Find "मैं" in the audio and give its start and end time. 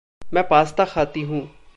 0.33-0.47